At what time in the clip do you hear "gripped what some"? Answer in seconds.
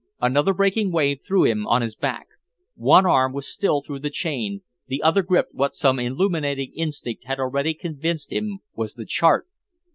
5.21-5.99